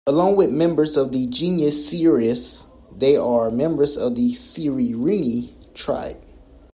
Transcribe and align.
Along 0.07 0.35
with 0.35 0.49
members 0.49 0.97
of 0.97 1.11
the 1.11 1.27
genus 1.27 1.87
"Sciurus", 1.87 2.65
they 2.97 3.15
are 3.17 3.51
members 3.51 3.95
of 3.95 4.15
the 4.15 4.31
Sciurini 4.33 5.51
tribe. 5.75 6.17